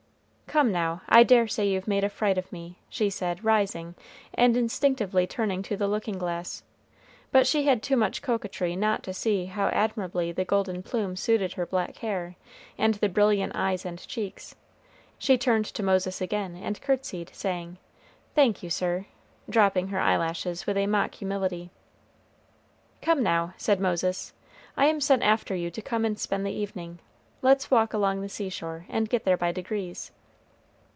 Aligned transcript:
"Come, 0.51 0.69
now, 0.73 1.01
I 1.07 1.23
dare 1.23 1.47
say 1.47 1.69
you've 1.69 1.87
made 1.87 2.03
a 2.03 2.09
fright 2.09 2.37
of 2.37 2.51
me," 2.51 2.77
she 2.89 3.09
said, 3.09 3.41
rising 3.45 3.95
and 4.33 4.57
instinctively 4.57 5.25
turning 5.25 5.61
to 5.63 5.77
the 5.77 5.87
looking 5.87 6.17
glass; 6.17 6.63
but 7.31 7.47
she 7.47 7.67
had 7.67 7.81
too 7.81 7.95
much 7.95 8.21
coquetry 8.21 8.75
not 8.75 9.01
to 9.03 9.13
see 9.13 9.45
how 9.45 9.69
admirably 9.69 10.33
the 10.33 10.43
golden 10.43 10.83
plume 10.83 11.15
suited 11.15 11.53
her 11.53 11.65
black 11.65 11.95
hair, 11.99 12.35
and 12.77 12.95
the 12.95 13.07
brilliant 13.07 13.53
eyes 13.55 13.85
and 13.85 14.05
cheeks; 14.05 14.53
she 15.17 15.37
turned 15.37 15.63
to 15.67 15.83
Moses 15.83 16.19
again, 16.19 16.57
and 16.57 16.81
courtesied, 16.81 17.31
saying 17.33 17.77
"Thank 18.35 18.61
you, 18.61 18.69
sir," 18.69 19.05
dropping 19.49 19.87
her 19.87 20.01
eyelashes 20.01 20.67
with 20.67 20.75
a 20.75 20.85
mock 20.85 21.15
humility. 21.15 21.69
"Come, 23.01 23.23
now," 23.23 23.53
said 23.55 23.79
Moses; 23.79 24.33
"I 24.75 24.87
am 24.87 24.99
sent 24.99 25.23
after 25.23 25.55
you 25.55 25.71
to 25.71 25.81
come 25.81 26.03
and 26.03 26.19
spend 26.19 26.45
the 26.45 26.51
evening; 26.51 26.99
let's 27.41 27.71
walk 27.71 27.93
along 27.93 28.19
the 28.19 28.27
seashore, 28.27 28.85
and 28.89 29.07
get 29.07 29.23
there 29.23 29.37
by 29.37 29.53
degrees." 29.53 30.11